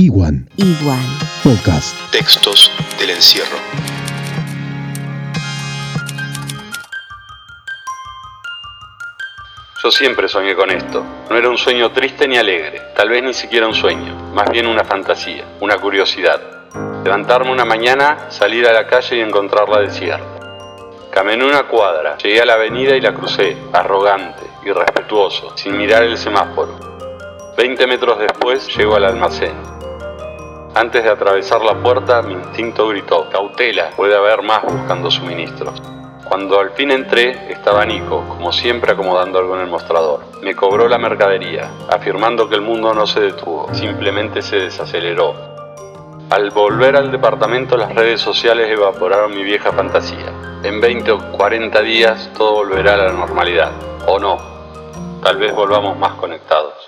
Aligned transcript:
Iguan. 0.00 0.48
Iguan. 0.56 1.02
Podcast. 1.42 1.96
Textos 2.12 2.70
del 3.00 3.10
encierro. 3.10 3.56
Yo 9.82 9.90
siempre 9.90 10.28
soñé 10.28 10.54
con 10.54 10.70
esto. 10.70 11.04
No 11.28 11.36
era 11.36 11.48
un 11.48 11.58
sueño 11.58 11.90
triste 11.90 12.28
ni 12.28 12.36
alegre, 12.36 12.80
tal 12.94 13.08
vez 13.08 13.24
ni 13.24 13.34
siquiera 13.34 13.66
un 13.66 13.74
sueño, 13.74 14.14
más 14.34 14.48
bien 14.52 14.68
una 14.68 14.84
fantasía, 14.84 15.44
una 15.60 15.78
curiosidad. 15.78 16.40
Levantarme 17.02 17.50
una 17.50 17.64
mañana, 17.64 18.30
salir 18.30 18.68
a 18.68 18.72
la 18.72 18.86
calle 18.86 19.16
y 19.16 19.20
encontrarla 19.20 19.80
desierta. 19.80 20.24
Caminé 21.10 21.44
una 21.44 21.64
cuadra, 21.64 22.16
llegué 22.18 22.40
a 22.40 22.46
la 22.46 22.54
avenida 22.54 22.94
y 22.94 23.00
la 23.00 23.12
crucé, 23.12 23.56
arrogante, 23.72 24.44
irrespetuoso, 24.64 25.56
sin 25.56 25.76
mirar 25.76 26.04
el 26.04 26.16
semáforo. 26.16 26.78
Veinte 27.56 27.88
metros 27.88 28.20
después 28.20 28.68
llego 28.76 28.94
al 28.94 29.04
almacén. 29.04 29.77
Antes 30.78 31.02
de 31.02 31.10
atravesar 31.10 31.60
la 31.64 31.74
puerta, 31.74 32.22
mi 32.22 32.34
instinto 32.34 32.86
gritó, 32.86 33.28
cautela, 33.30 33.90
puede 33.96 34.16
haber 34.16 34.42
más 34.42 34.62
buscando 34.62 35.10
suministros. 35.10 35.82
Cuando 36.28 36.60
al 36.60 36.70
fin 36.70 36.92
entré, 36.92 37.50
estaba 37.50 37.84
Nico, 37.84 38.24
como 38.28 38.52
siempre 38.52 38.92
acomodando 38.92 39.40
algo 39.40 39.56
en 39.56 39.62
el 39.62 39.66
mostrador. 39.66 40.20
Me 40.40 40.54
cobró 40.54 40.86
la 40.86 40.96
mercadería, 40.96 41.68
afirmando 41.90 42.48
que 42.48 42.54
el 42.54 42.60
mundo 42.60 42.94
no 42.94 43.08
se 43.08 43.18
detuvo, 43.18 43.74
simplemente 43.74 44.40
se 44.40 44.54
desaceleró. 44.54 45.34
Al 46.30 46.50
volver 46.50 46.94
al 46.94 47.10
departamento 47.10 47.76
las 47.76 47.92
redes 47.92 48.20
sociales 48.20 48.70
evaporaron 48.70 49.34
mi 49.34 49.42
vieja 49.42 49.72
fantasía. 49.72 50.32
En 50.62 50.80
20 50.80 51.10
o 51.10 51.32
40 51.32 51.82
días 51.82 52.30
todo 52.38 52.54
volverá 52.54 52.94
a 52.94 52.98
la 52.98 53.12
normalidad. 53.12 53.72
O 54.06 54.20
no. 54.20 54.36
Tal 55.24 55.38
vez 55.38 55.52
volvamos 55.52 55.98
más 55.98 56.12
conectados. 56.12 56.87